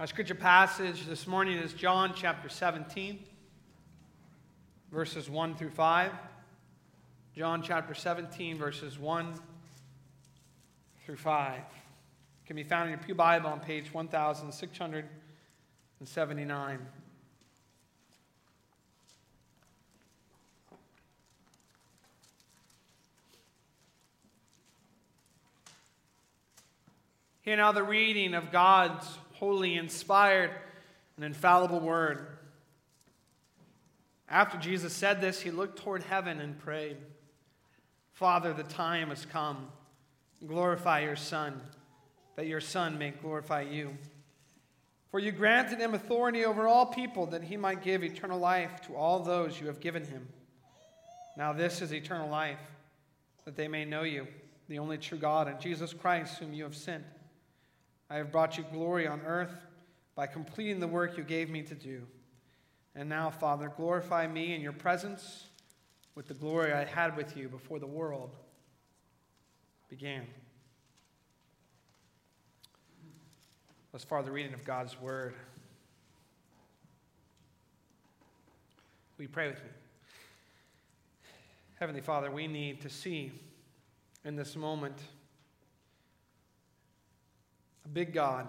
[0.00, 3.22] Our scripture passage this morning is John chapter 17,
[4.90, 6.12] verses 1 through 5.
[7.36, 9.34] John chapter 17, verses 1
[11.04, 11.60] through 5.
[12.46, 16.78] can be found in your Pew Bible on page 1679.
[27.42, 29.06] Hear now the reading of God's
[29.40, 30.50] holy, inspired,
[31.16, 32.26] and infallible word.
[34.28, 36.98] After Jesus said this, he looked toward heaven and prayed,
[38.12, 39.68] Father, the time has come.
[40.46, 41.58] Glorify your Son,
[42.36, 43.96] that your Son may glorify you.
[45.10, 48.94] For you granted him authority over all people, that he might give eternal life to
[48.94, 50.28] all those you have given him.
[51.36, 52.60] Now, this is eternal life,
[53.46, 54.26] that they may know you,
[54.68, 57.04] the only true God, and Jesus Christ, whom you have sent.
[58.10, 59.54] I have brought you glory on earth
[60.16, 62.02] by completing the work you gave me to do.
[62.96, 65.46] And now, Father, glorify me in your presence
[66.16, 68.34] with the glory I had with you before the world
[69.88, 70.26] began.
[74.08, 75.34] Far, the reading of God's word.
[79.18, 79.68] We pray with me?
[81.78, 83.30] Heavenly Father, we need to see
[84.24, 84.96] in this moment
[87.84, 88.48] a big God,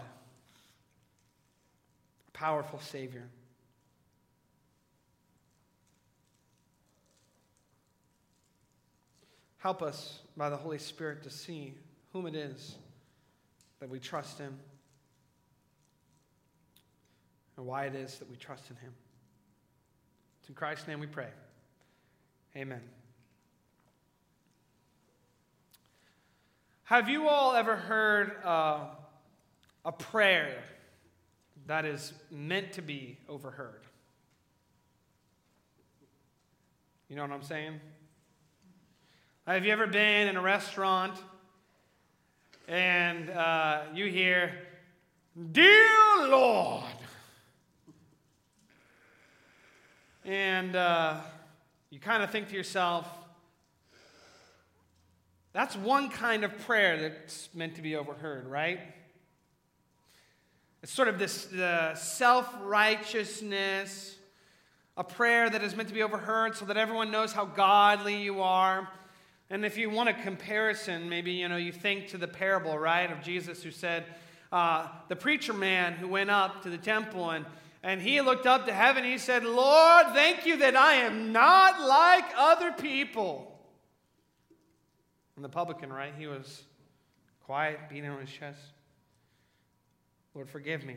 [2.27, 3.27] a powerful Savior.
[9.57, 11.75] Help us by the Holy Spirit to see
[12.13, 12.75] whom it is
[13.79, 14.57] that we trust Him
[17.57, 18.91] and why it is that we trust in Him.
[20.39, 21.27] It's in Christ's name we pray.
[22.55, 22.81] Amen.
[26.83, 28.85] Have you all ever heard uh,
[29.83, 30.63] a prayer
[31.67, 33.81] that is meant to be overheard.
[37.09, 37.79] You know what I'm saying?
[39.47, 41.17] Have you ever been in a restaurant
[42.67, 44.53] and uh, you hear,
[45.51, 46.83] Dear Lord?
[50.23, 51.17] And uh,
[51.89, 53.07] you kind of think to yourself,
[55.53, 58.79] that's one kind of prayer that's meant to be overheard, right?
[60.83, 61.47] It's sort of this
[61.95, 64.15] self righteousness,
[64.97, 68.41] a prayer that is meant to be overheard so that everyone knows how godly you
[68.41, 68.87] are.
[69.49, 73.11] And if you want a comparison, maybe you know you think to the parable, right,
[73.11, 74.05] of Jesus who said,
[74.51, 77.45] uh, the preacher man who went up to the temple and
[77.83, 79.03] and he looked up to heaven.
[79.03, 83.59] He said, Lord, thank you that I am not like other people.
[85.35, 86.13] And the publican, right?
[86.15, 86.63] He was
[87.43, 88.59] quiet, beating on his chest.
[90.33, 90.95] Lord, forgive me.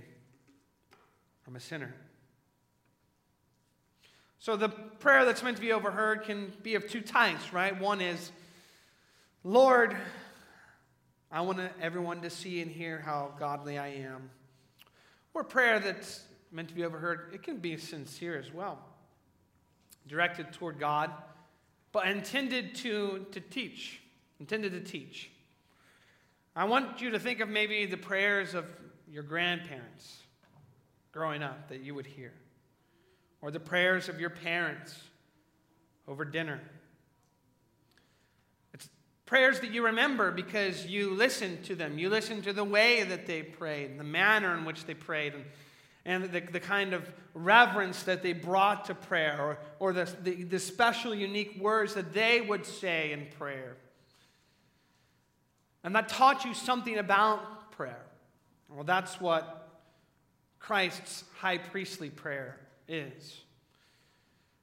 [1.47, 1.95] I'm a sinner.
[4.39, 7.79] So the prayer that's meant to be overheard can be of two types, right?
[7.81, 8.31] One is,
[9.43, 9.97] Lord,
[11.33, 14.31] I want everyone to see and hear how godly I am.
[15.33, 16.23] Or prayer that's
[16.53, 18.79] meant to be overheard, it can be sincere as well,
[20.07, 21.11] directed toward God,
[21.91, 24.01] but intended to, to teach.
[24.39, 25.31] Intended to teach.
[26.55, 28.67] I want you to think of maybe the prayers of
[29.15, 30.19] your grandparents
[31.13, 32.33] growing up that you would hear,
[33.41, 35.01] or the prayers of your parents
[36.09, 36.61] over dinner.
[38.73, 38.89] It's
[39.25, 41.97] prayers that you remember because you listened to them.
[41.97, 45.45] You listened to the way that they prayed, the manner in which they prayed, and,
[46.05, 50.43] and the, the kind of reverence that they brought to prayer, or, or the, the,
[50.43, 53.77] the special, unique words that they would say in prayer.
[55.85, 58.04] And that taught you something about prayer.
[58.69, 59.83] Well, that's what
[60.59, 62.59] Christ's high priestly prayer
[62.89, 63.41] is.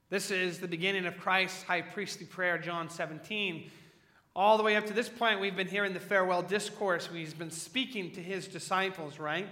[0.10, 3.72] This is the beginning of Christ's high priestly prayer, John 17.
[4.36, 7.08] All the way up to this point, we've been hearing the farewell discourse.
[7.12, 9.48] He's been speaking to his disciples, right?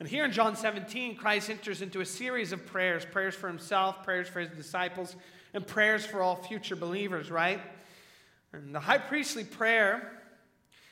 [0.00, 4.02] And here in John 17, Christ enters into a series of prayers prayers for himself,
[4.02, 5.14] prayers for his disciples,
[5.52, 7.60] and prayers for all future believers, right?
[8.52, 10.10] And the high priestly prayer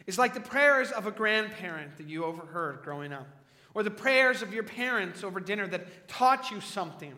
[0.06, 3.28] is like the prayers of a grandparent that you overheard growing up,
[3.74, 7.14] or the prayers of your parents over dinner that taught you something.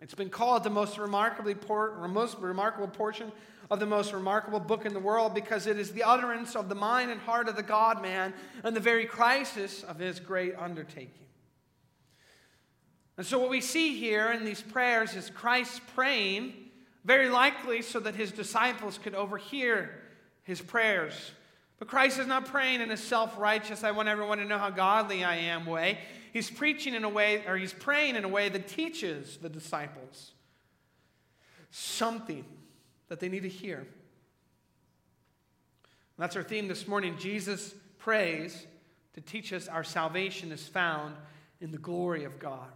[0.00, 3.32] It's been called the most, remarkably por- most remarkable portion
[3.70, 6.74] of the most remarkable book in the world because it is the utterance of the
[6.74, 11.26] mind and heart of the God man and the very crisis of his great undertaking.
[13.16, 16.52] And so, what we see here in these prayers is Christ praying,
[17.04, 20.02] very likely so that his disciples could overhear
[20.44, 21.32] his prayers
[21.78, 24.70] But Christ is not praying in a self righteous, I want everyone to know how
[24.70, 25.98] godly I am way.
[26.32, 30.32] He's preaching in a way, or he's praying in a way that teaches the disciples
[31.70, 32.44] something
[33.08, 33.84] that they need to hear.
[36.18, 37.16] That's our theme this morning.
[37.18, 38.66] Jesus prays
[39.14, 41.16] to teach us our salvation is found
[41.60, 42.68] in the glory of God.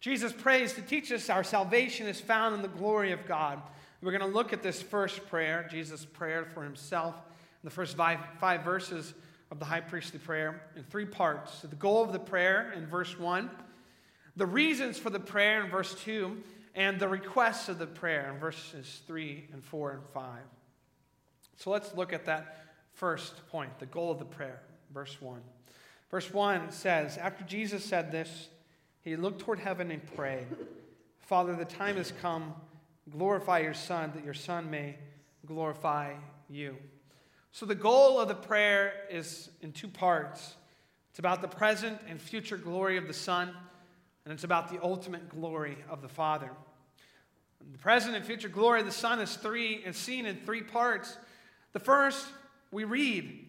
[0.00, 3.60] Jesus prays to teach us our salvation is found in the glory of God.
[4.02, 7.14] We're going to look at this first prayer, Jesus' prayer for himself,
[7.62, 9.12] the first five, five verses
[9.50, 11.54] of the high priestly prayer in three parts.
[11.60, 13.50] So the goal of the prayer in verse 1,
[14.36, 16.36] the reasons for the prayer in verse 2,
[16.74, 20.38] and the requests of the prayer in verses 3 and 4 and 5.
[21.56, 22.64] So let's look at that
[22.94, 24.62] first point, the goal of the prayer,
[24.94, 25.40] verse 1.
[26.10, 28.48] Verse 1 says, After Jesus said this,
[29.02, 30.46] he looked toward heaven and prayed,
[31.18, 32.54] Father, the time has come.
[33.10, 34.96] Glorify your Son, that your Son may
[35.46, 36.14] glorify
[36.48, 36.76] you.
[37.52, 40.54] So, the goal of the prayer is in two parts
[41.10, 43.52] it's about the present and future glory of the Son,
[44.24, 46.50] and it's about the ultimate glory of the Father.
[47.72, 51.16] The present and future glory of the Son is three is seen in three parts.
[51.72, 52.26] The first,
[52.70, 53.46] we read,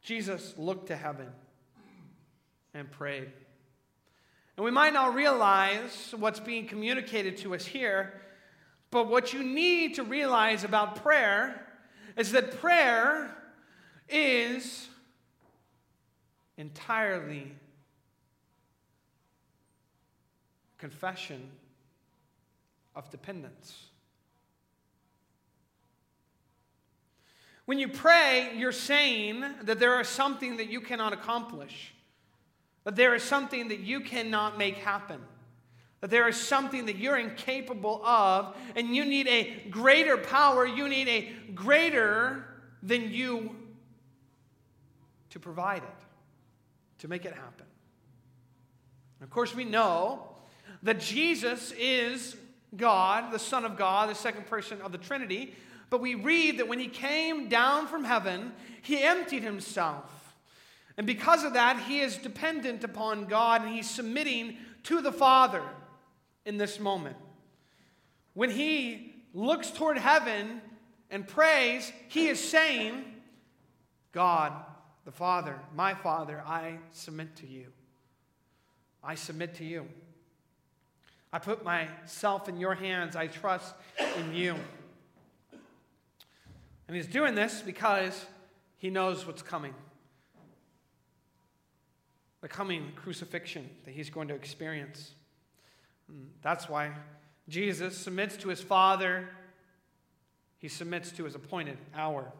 [0.00, 1.28] Jesus looked to heaven
[2.72, 3.30] and prayed.
[4.56, 8.20] And we might not realize what's being communicated to us here,
[8.94, 11.66] but what you need to realize about prayer
[12.16, 13.36] is that prayer
[14.08, 14.86] is
[16.56, 17.50] entirely
[20.78, 21.50] confession
[22.94, 23.86] of dependence.
[27.64, 31.92] When you pray, you're saying that there is something that you cannot accomplish,
[32.84, 35.18] that there is something that you cannot make happen,
[36.04, 40.86] that there is something that you're incapable of, and you need a greater power, you
[40.86, 42.44] need a greater
[42.82, 43.56] than you
[45.30, 46.04] to provide it,
[46.98, 47.64] to make it happen.
[49.22, 50.28] Of course, we know
[50.82, 52.36] that Jesus is
[52.76, 55.54] God, the Son of God, the second person of the Trinity.
[55.88, 58.52] But we read that when he came down from heaven,
[58.82, 60.34] he emptied himself.
[60.98, 65.62] And because of that, he is dependent upon God and he's submitting to the Father
[66.44, 67.16] in this moment.
[68.34, 70.60] When he looks toward heaven
[71.10, 73.04] and prays, he is saying,
[74.12, 74.52] God,
[75.04, 77.66] the Father, my Father, I submit to you.
[79.02, 79.86] I submit to you.
[81.32, 83.16] I put myself in your hands.
[83.16, 83.74] I trust
[84.18, 84.54] in you.
[86.86, 88.26] And he's doing this because
[88.76, 89.74] he knows what's coming
[92.44, 95.14] the coming crucifixion that he's going to experience.
[96.42, 96.92] That's why
[97.48, 99.28] Jesus submits to his Father,
[100.58, 102.32] he submits to his appointed hour.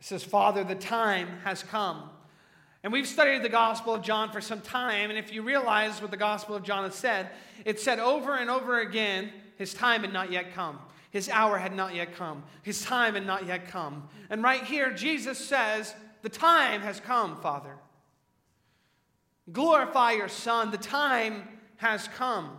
[0.00, 2.10] It says, Father, the time has come.
[2.82, 6.10] And we've studied the Gospel of John for some time, and if you realize what
[6.10, 7.30] the Gospel of John has said,
[7.64, 10.78] it said over and over again, his time had not yet come.
[11.10, 12.44] His hour had not yet come.
[12.62, 14.08] His time had not yet come.
[14.30, 17.76] And right here, Jesus says, The time has come, Father.
[19.52, 20.70] Glorify your Son.
[20.70, 22.56] The time has come.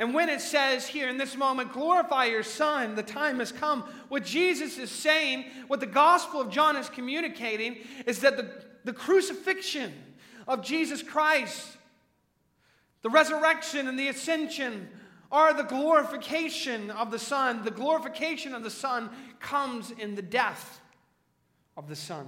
[0.00, 3.82] And when it says here in this moment, glorify your Son, the time has come,
[4.08, 7.76] what Jesus is saying, what the Gospel of John is communicating,
[8.06, 8.50] is that the,
[8.84, 9.92] the crucifixion
[10.48, 11.76] of Jesus Christ,
[13.02, 14.88] the resurrection and the ascension
[15.30, 17.62] are the glorification of the Son.
[17.62, 20.80] The glorification of the Son comes in the death
[21.76, 22.26] of the Son.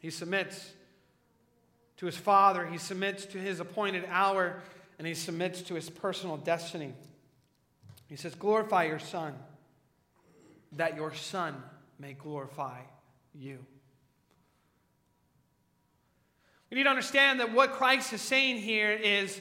[0.00, 0.72] He submits
[1.98, 4.62] to his Father, he submits to his appointed hour,
[4.98, 6.92] and he submits to his personal destiny.
[8.08, 9.34] He says, Glorify your Son,
[10.72, 11.54] that your Son
[11.98, 12.80] may glorify
[13.34, 13.58] you.
[16.70, 19.40] We need to understand that what Christ is saying here is,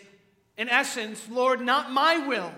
[0.58, 2.52] in essence, Lord, not my will,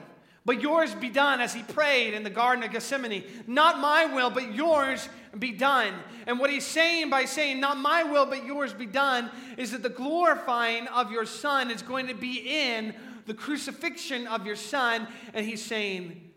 [0.46, 3.24] but yours be done, as he prayed in the Garden of Gethsemane.
[3.48, 5.94] Not my will, but yours be done.
[6.26, 9.84] And what he's saying by saying, Not my will, but yours be done, is that
[9.84, 12.94] the glorifying of your Son is going to be in
[13.26, 15.08] the crucifixion of your Son.
[15.34, 16.32] And he's saying,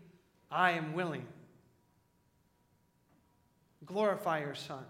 [0.50, 1.26] I am willing.
[3.84, 4.84] Glorify your Son,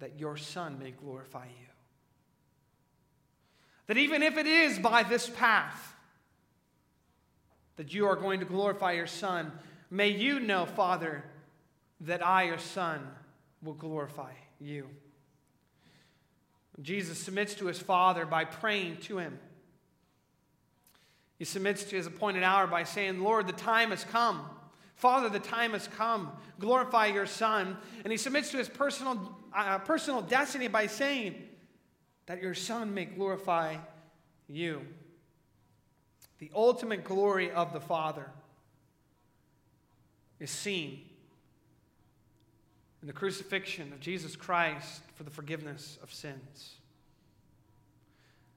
[0.00, 1.66] that your Son may glorify you.
[3.86, 5.94] That even if it is by this path,
[7.76, 9.52] that you are going to glorify your Son.
[9.90, 11.24] May you know, Father,
[12.00, 13.06] that I, your Son,
[13.66, 14.88] will glorify you.
[16.80, 19.38] Jesus submits to his Father by praying to him.
[21.38, 24.48] He submits to his appointed hour by saying, Lord, the time has come.
[24.94, 26.32] Father, the time has come.
[26.58, 27.76] Glorify your Son.
[28.04, 31.34] And he submits to his personal, uh, personal destiny by saying
[32.26, 33.76] that your Son may glorify
[34.48, 34.82] you.
[36.38, 38.30] The ultimate glory of the Father
[40.38, 41.00] is seen
[43.02, 46.76] in the crucifixion of Jesus Christ for the forgiveness of sins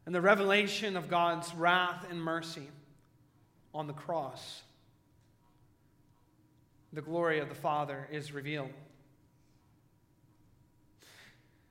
[0.09, 2.67] and the revelation of God's wrath and mercy
[3.75, 4.63] on the cross.
[6.93, 8.71] The glory of the Father is revealed.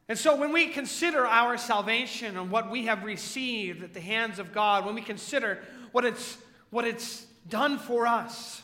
[0.09, 4.39] And so, when we consider our salvation and what we have received at the hands
[4.39, 5.59] of God, when we consider
[5.91, 6.39] what it's,
[6.71, 8.63] what it's done for us,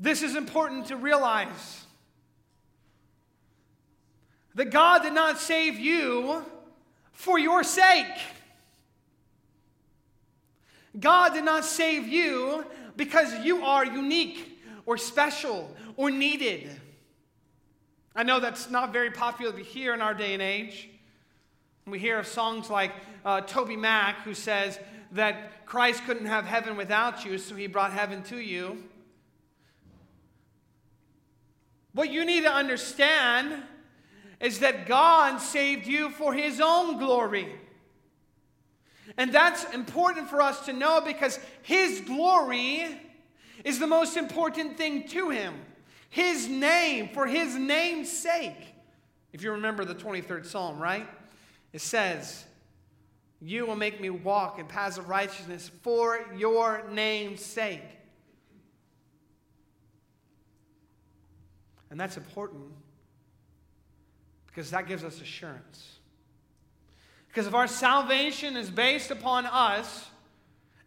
[0.00, 1.84] this is important to realize
[4.54, 6.44] that God did not save you
[7.12, 8.06] for your sake.
[10.98, 12.64] God did not save you
[12.96, 16.70] because you are unique or special or needed.
[18.16, 20.88] I know that's not very popular to hear in our day and age.
[21.86, 22.92] We hear of songs like
[23.24, 24.78] uh, TobyMac, who says
[25.12, 28.82] that Christ couldn't have heaven without you, so he brought heaven to you.
[31.98, 33.60] What you need to understand
[34.38, 37.52] is that God saved you for his own glory.
[39.16, 42.86] And that's important for us to know because his glory
[43.64, 45.54] is the most important thing to him.
[46.08, 48.76] His name, for his name's sake.
[49.32, 51.08] If you remember the 23rd Psalm, right?
[51.72, 52.44] It says,
[53.40, 57.97] You will make me walk in paths of righteousness for your name's sake.
[61.90, 62.64] And that's important
[64.46, 65.98] because that gives us assurance.
[67.28, 70.08] Because if our salvation is based upon us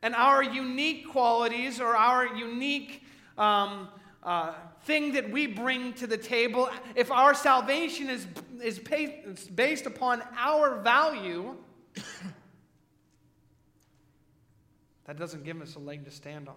[0.02, 3.04] and our unique qualities or our unique
[3.38, 3.88] um,
[4.24, 4.54] uh,
[4.84, 8.28] thing that we bring to the table, if our salvation is,
[8.62, 11.56] is based upon our value,
[15.06, 16.56] that doesn't give us a leg to stand on.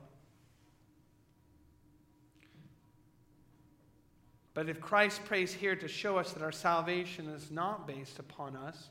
[4.55, 8.55] But if Christ prays here to show us that our salvation is not based upon
[8.55, 8.89] us,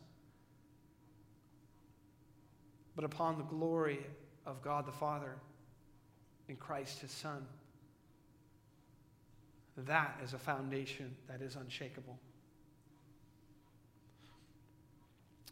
[2.95, 4.05] but upon the glory
[4.45, 5.35] of God the Father
[6.49, 7.45] in Christ his Son,
[9.77, 12.19] that is a foundation that is unshakable.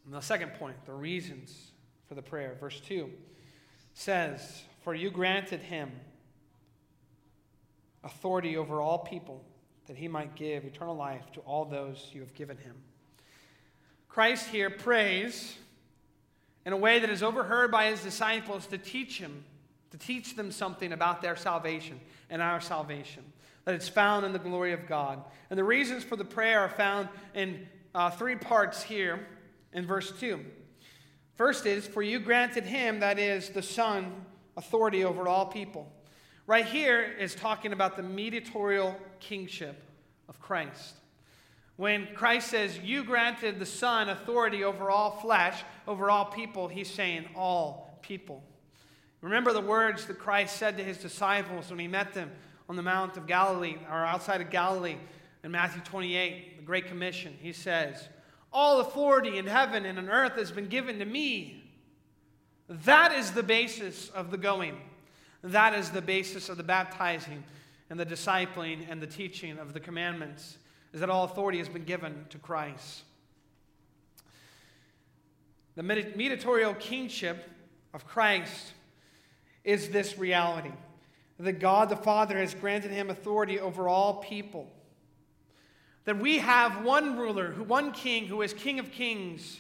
[0.06, 1.72] And the second point, the reasons
[2.08, 2.58] for the prayer.
[2.60, 3.10] Verse 2
[3.94, 5.92] says, For you granted him
[8.04, 9.46] authority over all people
[9.92, 12.78] that he might give eternal life to all those you have given him.
[14.08, 15.58] Christ here prays
[16.66, 19.44] in a way that is overheard by his disciples to teach him,
[19.90, 23.22] to teach them something about their salvation and our salvation,
[23.66, 25.22] that it's found in the glory of God.
[25.50, 29.28] And the reasons for the prayer are found in uh, three parts here
[29.74, 30.40] in verse 2.
[31.36, 34.24] First is, For you granted him, that is, the Son,
[34.56, 35.92] authority over all people.
[36.48, 39.82] Right here is talking about the mediatorial kingship
[40.28, 40.96] of Christ.
[41.78, 46.90] When Christ says, You granted the Son authority over all flesh, over all people, he's
[46.90, 48.44] saying all people.
[49.22, 52.32] Remember the words that Christ said to his disciples when he met them
[52.68, 54.98] on the Mount of Galilee, or outside of Galilee,
[55.44, 57.36] in Matthew 28, the Great Commission.
[57.40, 58.10] He says,
[58.52, 61.64] All authority in heaven and on earth has been given to me.
[62.68, 64.78] That is the basis of the going.
[65.44, 67.44] That is the basis of the baptizing
[67.90, 70.58] and the discipling and the teaching of the commandments,
[70.94, 73.04] is that all authority has been given to Christ.
[75.76, 77.50] The mediatorial kingship
[77.94, 78.74] of Christ
[79.64, 80.72] is this reality
[81.40, 84.68] that God the Father has granted him authority over all people.
[86.06, 89.60] That we have one ruler, one king who is King of kings,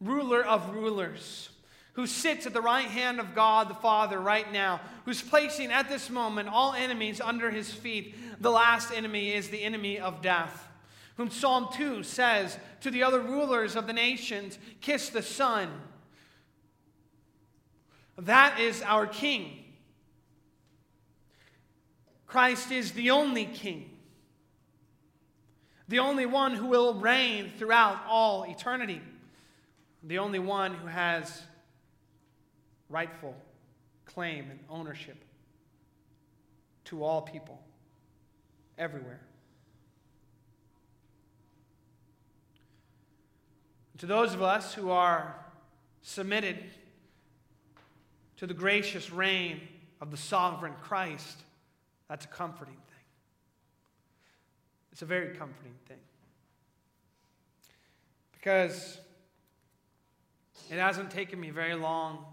[0.00, 1.50] ruler of rulers
[1.94, 5.88] who sits at the right hand of God the Father right now, who's placing at
[5.88, 8.14] this moment all enemies under his feet.
[8.40, 10.68] The last enemy is the enemy of death,
[11.16, 15.70] whom Psalm 2 says to the other rulers of the nations, Kiss the Son.
[18.18, 19.64] That is our King.
[22.26, 23.90] Christ is the only King,
[25.86, 29.00] the only one who will reign throughout all eternity,
[30.02, 31.44] the only one who has
[32.88, 33.34] rightful
[34.04, 35.16] claim and ownership
[36.84, 37.60] to all people,
[38.78, 39.20] everywhere.
[43.98, 45.34] To those of us who are
[46.02, 46.58] submitted
[48.36, 49.60] to the gracious reign
[50.00, 51.42] of the sovereign Christ,
[52.08, 53.04] that's a comforting thing.
[54.92, 55.98] It's a very comforting thing.
[58.32, 58.98] Because
[60.70, 62.26] it hasn't taken me very long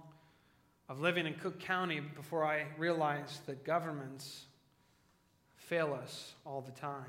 [0.91, 4.43] of living in Cook County before I realized that governments
[5.55, 7.05] fail us all the time.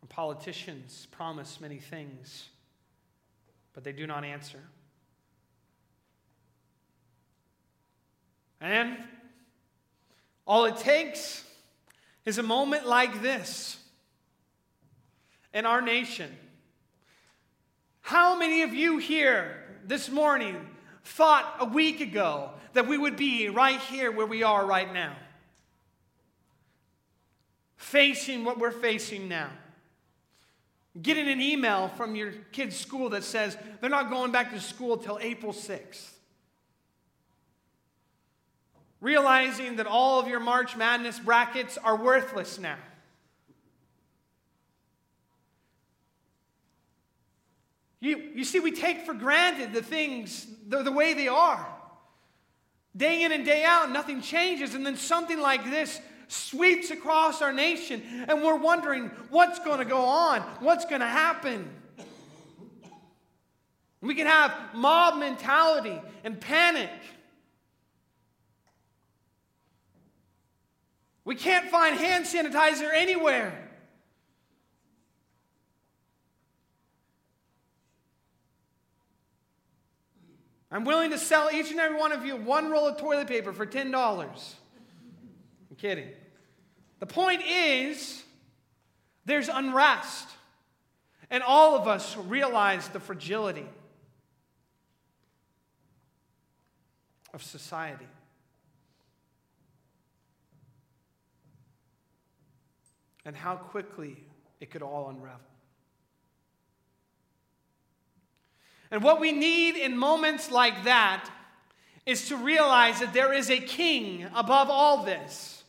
[0.00, 2.48] And politicians promise many things,
[3.72, 4.60] but they do not answer.
[8.60, 8.96] And
[10.46, 11.44] all it takes
[12.24, 13.78] is a moment like this
[15.52, 16.30] in our nation.
[18.02, 20.54] How many of you here this morning
[21.06, 25.14] thought a week ago that we would be right here where we are right now?
[27.76, 29.50] Facing what we're facing now.
[31.00, 34.96] Getting an email from your kid's school that says they're not going back to school
[34.96, 36.10] till April 6th.
[39.00, 42.78] Realizing that all of your March Madness brackets are worthless now.
[48.00, 51.66] You, you see, we take for granted the things the, the way they are.
[52.96, 54.74] Day in and day out, nothing changes.
[54.74, 59.84] And then something like this sweeps across our nation, and we're wondering what's going to
[59.84, 61.68] go on, what's going to happen.
[64.00, 66.90] We can have mob mentality and panic.
[71.24, 73.65] We can't find hand sanitizer anywhere.
[80.70, 83.52] I'm willing to sell each and every one of you one roll of toilet paper
[83.52, 83.94] for $10.
[83.94, 86.08] I'm kidding.
[86.98, 88.24] The point is,
[89.24, 90.28] there's unrest.
[91.30, 93.66] And all of us realize the fragility
[97.34, 98.06] of society.
[103.24, 104.16] And how quickly
[104.60, 105.40] it could all unravel.
[108.90, 111.28] And what we need in moments like that
[112.04, 115.64] is to realize that there is a king above all this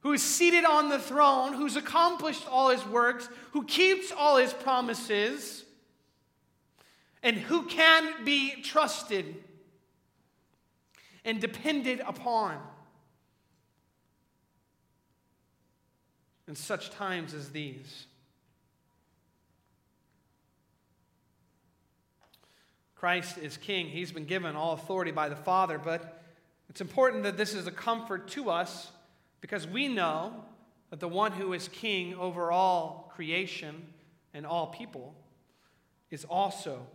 [0.00, 4.52] who is seated on the throne, who's accomplished all his works, who keeps all his
[4.52, 5.64] promises,
[7.22, 9.36] and who can be trusted
[11.24, 12.58] and depended upon
[16.48, 18.06] in such times as these.
[23.02, 23.88] Christ is king.
[23.88, 26.22] He's been given all authority by the Father, but
[26.70, 28.92] it's important that this is a comfort to us
[29.40, 30.32] because we know
[30.90, 33.88] that the one who is king over all creation
[34.32, 35.16] and all people
[36.12, 36.86] is also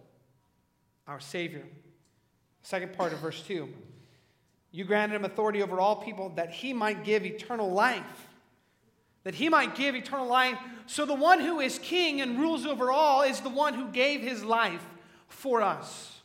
[1.07, 1.65] our Savior.
[2.61, 3.67] Second part of verse 2
[4.71, 8.29] You granted him authority over all people that he might give eternal life.
[9.25, 10.57] That he might give eternal life.
[10.85, 14.21] So the one who is king and rules over all is the one who gave
[14.21, 14.87] his life
[15.27, 16.21] for us.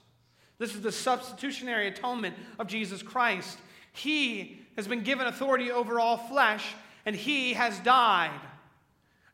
[0.58, 3.58] This is the substitutionary atonement of Jesus Christ.
[3.92, 8.40] He has been given authority over all flesh, and he has died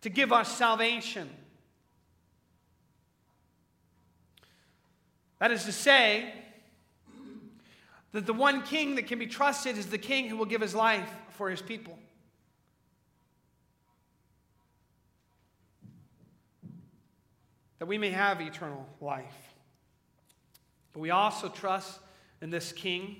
[0.00, 1.28] to give us salvation.
[5.38, 6.33] That is to say,
[8.12, 10.74] that the one king that can be trusted is the king who will give his
[10.74, 11.98] life for his people.
[17.78, 19.48] That we may have eternal life.
[20.99, 22.01] But we also trust
[22.43, 23.19] in this King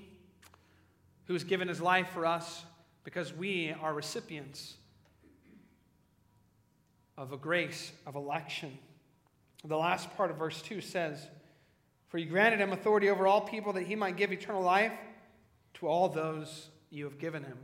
[1.27, 2.65] who has given his life for us
[3.05, 4.73] because we are recipients
[7.17, 8.77] of a grace of election.
[9.63, 11.25] The last part of verse 2 says,
[12.09, 14.91] For you granted him authority over all people that he might give eternal life
[15.75, 17.59] to all those you have given him.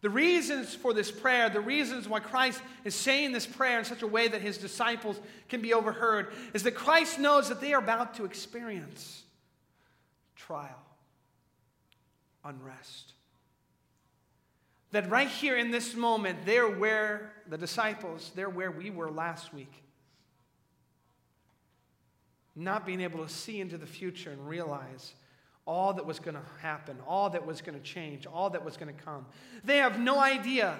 [0.00, 4.02] The reasons for this prayer, the reasons why Christ is saying this prayer in such
[4.02, 5.18] a way that his disciples
[5.48, 9.22] can be overheard, is that Christ knows that they are about to experience
[10.36, 10.84] trial,
[12.44, 13.12] unrest.
[14.92, 19.52] That right here in this moment, they're where the disciples, they're where we were last
[19.52, 19.82] week.
[22.54, 25.14] Not being able to see into the future and realize
[25.66, 28.76] all that was going to happen, all that was going to change, all that was
[28.76, 29.26] going to come.
[29.64, 30.76] They have no idea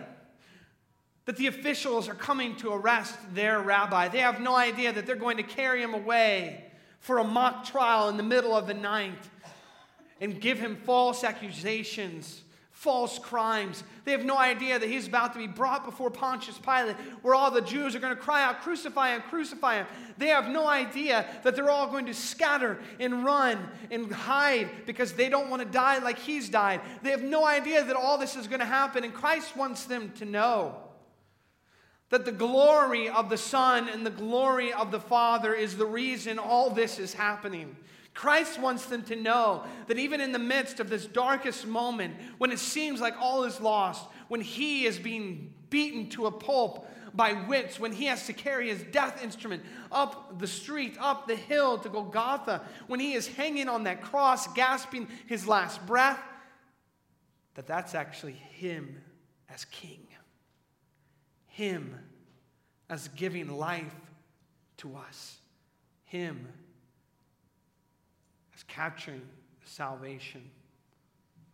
[1.24, 4.08] that the officials are coming to arrest their rabbi.
[4.08, 6.64] They have no idea that they're going to carry him away
[7.00, 9.28] for a mock trial in the middle of the night
[10.24, 13.84] and give him false accusations, false crimes.
[14.06, 17.50] They have no idea that he's about to be brought before Pontius Pilate, where all
[17.50, 19.86] the Jews are going to cry out, Crucify him, crucify him.
[20.16, 25.12] They have no idea that they're all going to scatter and run and hide because
[25.12, 26.80] they don't want to die like he's died.
[27.02, 30.10] They have no idea that all this is going to happen, and Christ wants them
[30.16, 30.76] to know
[32.08, 36.38] that the glory of the Son and the glory of the Father is the reason
[36.38, 37.76] all this is happening.
[38.14, 42.52] Christ wants them to know that even in the midst of this darkest moment, when
[42.52, 47.32] it seems like all is lost, when he is being beaten to a pulp by
[47.32, 51.78] wits, when he has to carry his death instrument up the street, up the hill
[51.78, 56.20] to Golgotha, when he is hanging on that cross, gasping his last breath,
[57.54, 59.02] that that's actually him
[59.48, 60.06] as king.
[61.46, 61.98] Him
[62.88, 63.94] as giving life
[64.78, 65.38] to us.
[66.04, 66.48] Him
[68.54, 69.22] as capturing
[69.62, 70.50] the salvation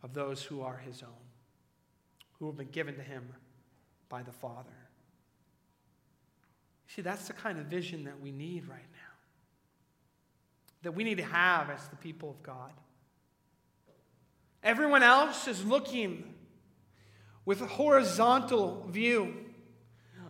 [0.03, 1.09] of those who are his own,
[2.39, 3.27] who have been given to him
[4.09, 4.69] by the Father.
[6.87, 9.13] See, that's the kind of vision that we need right now,
[10.83, 12.71] that we need to have as the people of God.
[14.63, 16.35] Everyone else is looking
[17.45, 19.33] with a horizontal view.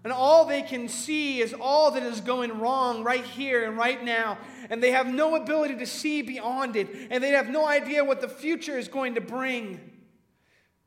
[0.03, 4.03] And all they can see is all that is going wrong right here and right
[4.03, 4.39] now.
[4.69, 6.89] And they have no ability to see beyond it.
[7.11, 9.79] And they have no idea what the future is going to bring.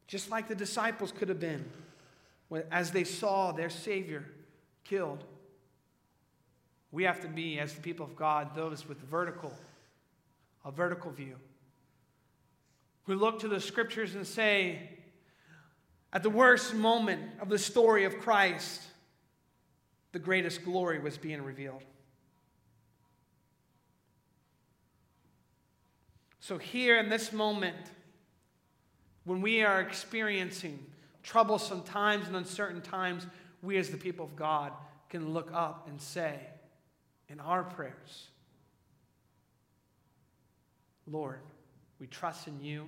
[0.08, 1.64] Just like the disciples could have been
[2.70, 4.24] as they saw their Savior
[4.82, 5.24] killed.
[6.90, 9.52] We have to be, as the people of God, those with vertical,
[10.64, 11.36] a vertical view.
[13.06, 14.90] We look to the scriptures and say,
[16.12, 18.80] at the worst moment of the story of Christ,
[20.14, 21.82] the greatest glory was being revealed.
[26.38, 27.76] So, here in this moment,
[29.24, 30.78] when we are experiencing
[31.24, 33.26] troublesome times and uncertain times,
[33.60, 34.72] we as the people of God
[35.10, 36.38] can look up and say
[37.28, 38.28] in our prayers,
[41.08, 41.40] Lord,
[41.98, 42.86] we trust in you.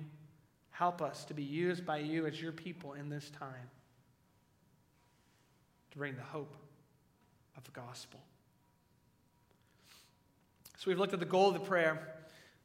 [0.69, 3.69] Help us to be used by you as your people in this time
[5.91, 6.55] to bring the hope
[7.57, 8.19] of the gospel.
[10.77, 12.15] So we've looked at the goal of the prayer,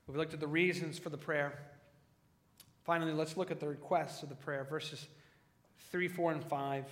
[0.07, 1.59] we've looked at the reasons for the prayer.
[2.85, 5.07] Finally, let's look at the requests of the prayer, verses
[5.91, 6.85] 3, 4, and 5.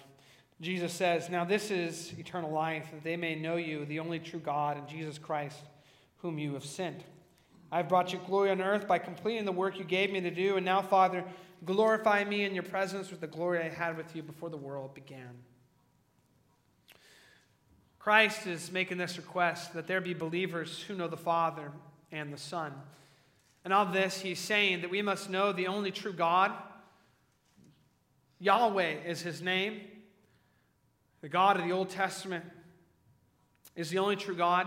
[0.61, 4.41] Jesus says, Now this is eternal life, that they may know you, the only true
[4.41, 5.59] God, and Jesus Christ,
[6.19, 7.03] whom you have sent.
[7.73, 10.31] I have brought you glory on earth by completing the work you gave me to
[10.31, 11.25] do, and now, Father,
[11.65, 14.95] glorify me in your presence with the glory I had with you before the world
[14.95, 15.31] began.
[18.01, 21.71] Christ is making this request that there be believers who know the Father
[22.11, 22.73] and the Son.
[23.63, 26.51] And of this, he's saying that we must know the only true God.
[28.39, 29.83] Yahweh is his name.
[31.21, 32.45] The God of the Old Testament
[33.77, 34.67] is the only true God.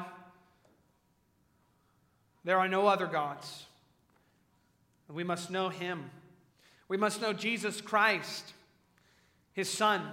[2.43, 3.65] There are no other gods.
[5.07, 6.11] And we must know him.
[6.87, 8.53] We must know Jesus Christ,
[9.53, 10.07] his Son.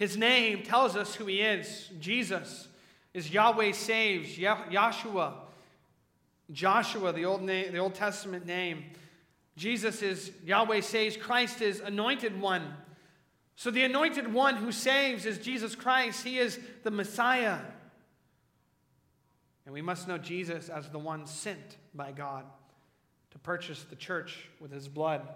[0.00, 1.90] His name tells us who he is.
[2.00, 2.68] Jesus
[3.12, 5.34] is Yahweh saves, Yahshua,
[6.50, 8.84] Joshua, the Old, name, the Old Testament name.
[9.58, 12.62] Jesus is Yahweh saves, Christ is anointed one.
[13.56, 16.24] So the anointed one who saves is Jesus Christ.
[16.24, 17.58] He is the Messiah.
[19.66, 22.46] And we must know Jesus as the one sent by God
[23.32, 25.28] to purchase the church with his blood.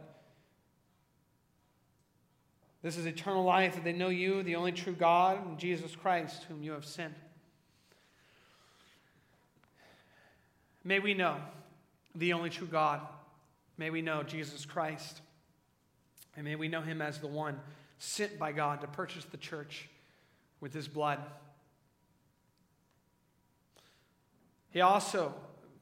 [2.84, 6.44] This is eternal life, that they know you, the only true God, and Jesus Christ,
[6.50, 7.14] whom you have sent.
[10.84, 11.38] May we know
[12.14, 13.00] the only true God.
[13.78, 15.22] May we know Jesus Christ.
[16.36, 17.58] And may we know him as the one
[17.98, 19.88] sent by God to purchase the church
[20.60, 21.20] with his blood.
[24.72, 25.32] He also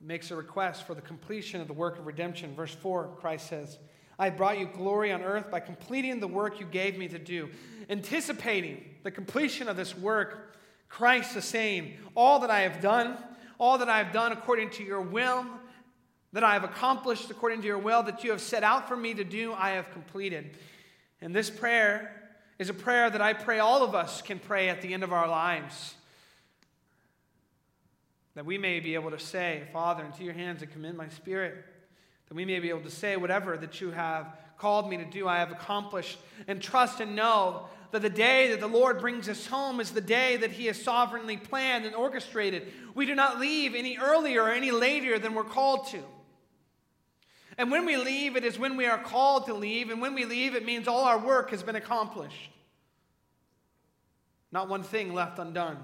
[0.00, 2.54] makes a request for the completion of the work of redemption.
[2.54, 3.78] Verse 4, Christ says,
[4.22, 7.50] I brought you glory on earth by completing the work you gave me to do.
[7.90, 10.54] Anticipating the completion of this work,
[10.88, 13.16] Christ is saying, All that I have done,
[13.58, 15.44] all that I have done according to your will,
[16.32, 19.12] that I have accomplished according to your will, that you have set out for me
[19.12, 20.56] to do, I have completed.
[21.20, 22.30] And this prayer
[22.60, 25.12] is a prayer that I pray all of us can pray at the end of
[25.12, 25.96] our lives.
[28.36, 31.64] That we may be able to say, Father, into your hands I commend my spirit
[32.32, 35.28] that we may be able to say, whatever that you have called me to do,
[35.28, 36.18] I have accomplished,
[36.48, 40.00] and trust and know that the day that the Lord brings us home is the
[40.00, 42.72] day that He has sovereignly planned and orchestrated.
[42.94, 45.98] We do not leave any earlier or any later than we're called to.
[47.58, 49.90] And when we leave, it is when we are called to leave.
[49.90, 52.50] And when we leave, it means all our work has been accomplished.
[54.50, 55.76] Not one thing left undone.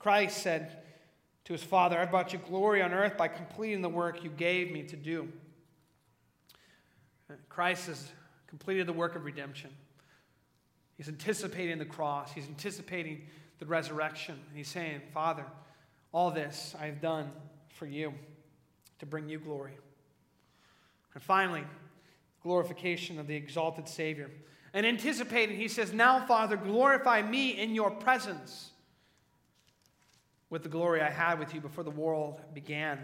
[0.00, 0.83] Christ said
[1.44, 4.72] to his Father, I've brought you glory on earth by completing the work you gave
[4.72, 5.28] me to do.
[7.48, 8.08] Christ has
[8.46, 9.70] completed the work of redemption.
[10.96, 13.22] He's anticipating the cross, he's anticipating
[13.58, 14.38] the resurrection.
[14.48, 15.44] And he's saying, Father,
[16.12, 17.30] all this I have done
[17.68, 18.14] for you
[19.00, 19.72] to bring you glory.
[21.14, 21.64] And finally,
[22.42, 24.30] glorification of the exalted Savior.
[24.72, 28.70] And anticipating, he says, Now, Father, glorify me in your presence
[30.54, 32.96] with the glory I had with you before the world began.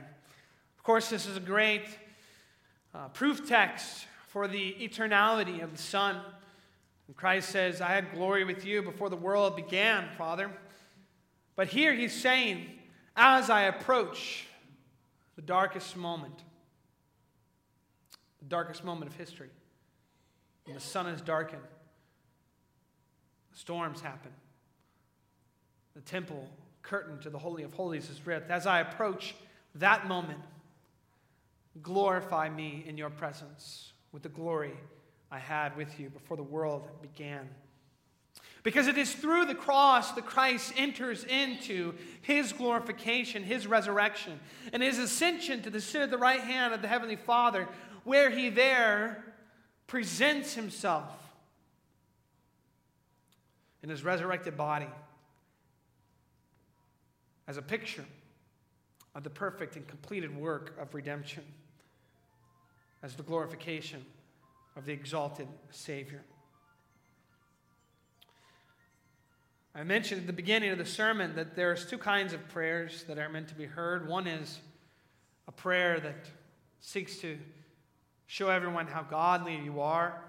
[0.79, 1.83] Of course, this is a great
[2.95, 6.21] uh, proof text for the eternality of the Son.
[7.09, 10.49] And Christ says, I had glory with you before the world began, Father.
[11.57, 12.67] But here he's saying,
[13.17, 14.47] as I approach
[15.35, 16.45] the darkest moment,
[18.39, 19.51] the darkest moment of history,
[20.67, 21.67] when the sun is darkened,
[23.51, 24.31] the storms happen,
[25.97, 26.49] the temple
[26.83, 28.51] curtain to the Holy of Holies is ripped.
[28.51, 29.35] As I approach
[29.77, 30.41] that moment,
[31.83, 34.73] glorify me in your presence with the glory
[35.31, 37.49] I had with you before the world began.
[38.63, 44.39] Because it is through the cross that Christ enters into his glorification, his resurrection,
[44.73, 47.69] and his ascension to the sit at the right hand of the Heavenly Father,
[48.05, 49.25] where he there
[49.87, 51.11] presents himself
[53.83, 54.89] in his resurrected body
[57.51, 58.05] as a picture
[59.17, 61.43] of the perfect and completed work of redemption,
[63.03, 64.07] as the glorification
[64.77, 66.23] of the exalted Savior.
[69.75, 73.19] I mentioned at the beginning of the sermon that there's two kinds of prayers that
[73.19, 74.07] are meant to be heard.
[74.07, 74.61] One is
[75.49, 76.27] a prayer that
[76.79, 77.37] seeks to
[78.29, 80.23] show everyone how godly you are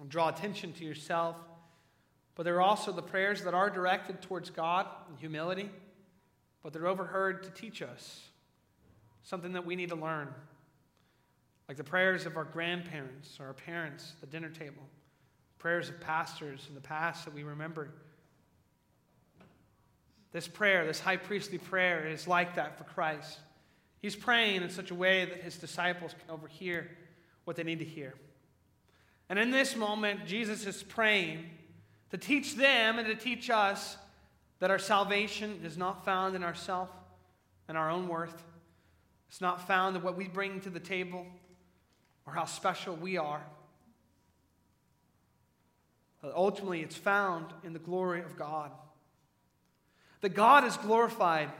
[0.00, 1.36] and draw attention to yourself.
[2.34, 5.68] But there are also the prayers that are directed towards God in humility
[6.62, 8.28] but they're overheard to teach us
[9.22, 10.28] something that we need to learn.
[11.68, 14.82] Like the prayers of our grandparents or our parents at the dinner table,
[15.58, 17.90] prayers of pastors in the past that we remember.
[20.32, 23.38] This prayer, this high priestly prayer, is like that for Christ.
[24.00, 26.90] He's praying in such a way that his disciples can overhear
[27.44, 28.14] what they need to hear.
[29.28, 31.44] And in this moment, Jesus is praying
[32.10, 33.96] to teach them and to teach us
[34.60, 36.90] that our salvation is not found in ourself
[37.66, 38.44] and our own worth.
[39.28, 41.26] It's not found in what we bring to the table
[42.26, 43.42] or how special we are.
[46.20, 48.70] But ultimately, it's found in the glory of God.
[50.20, 51.50] That God is glorified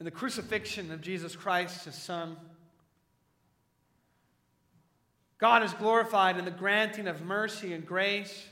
[0.00, 2.36] in the crucifixion of Jesus Christ, his Son.
[5.36, 8.46] God is glorified in the granting of mercy and grace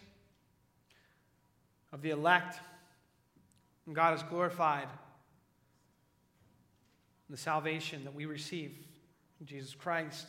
[1.95, 2.59] of the elect.
[3.87, 4.89] And God is glorified
[7.29, 8.77] in the salvation that we receive
[9.41, 10.27] in Jesus Christ.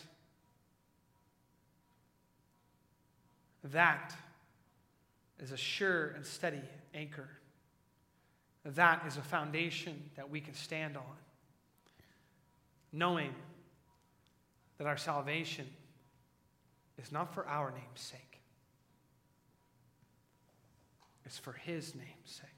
[3.63, 4.15] That
[5.39, 6.61] is a sure and steady
[6.93, 7.27] anchor.
[8.63, 11.03] That is a foundation that we can stand on,
[12.93, 13.33] knowing
[14.77, 15.67] that our salvation
[17.01, 18.34] is not for our name's sake
[21.25, 22.49] it's for his name's sake.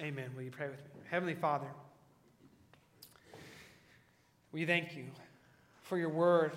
[0.00, 0.30] Amen.
[0.36, 1.00] Will you pray with me?
[1.08, 1.68] Heavenly Father,
[4.52, 5.04] we thank you
[5.82, 6.52] for your word.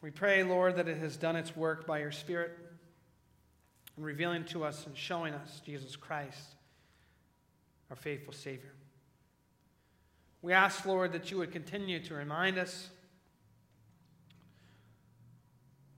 [0.00, 2.52] We pray, Lord, that it has done its work by your Spirit
[3.96, 6.56] in revealing to us and showing us Jesus Christ,
[7.90, 8.72] our faithful Savior.
[10.42, 12.90] We ask, Lord, that you would continue to remind us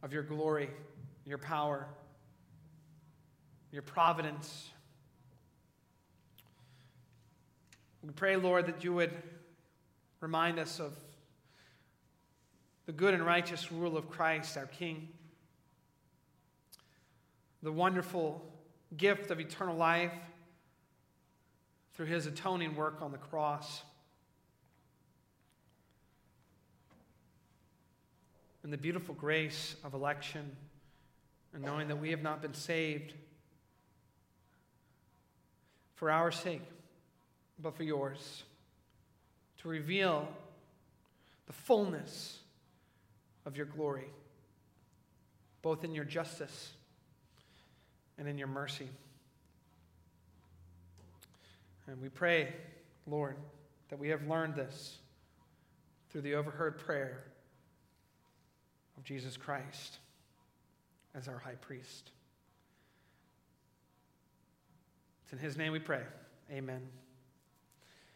[0.02, 0.70] of your glory
[1.26, 1.86] your power,
[3.72, 4.70] your providence.
[8.02, 9.10] We pray, Lord, that you would
[10.20, 10.92] remind us of
[12.86, 15.08] the good and righteous rule of Christ, our King,
[17.62, 18.48] the wonderful
[18.96, 20.12] gift of eternal life
[21.94, 23.82] through his atoning work on the cross.
[28.62, 30.56] And the beautiful grace of election
[31.57, 33.14] and knowing that we have not been saved
[35.95, 36.61] for our sake,
[37.59, 38.45] but for yours,
[39.62, 40.29] to reveal
[41.47, 42.40] the fullness
[43.47, 44.11] of your glory,
[45.62, 46.73] both in your justice
[48.19, 48.90] and in your mercy.
[51.87, 52.53] And we pray,
[53.07, 53.37] Lord,
[53.88, 54.99] that we have learned this
[56.11, 57.25] through the overheard prayer
[58.99, 60.01] of Jesus Christ
[61.16, 62.11] as our high priest.
[65.24, 66.02] It's in his name we pray.
[66.52, 66.83] Amen.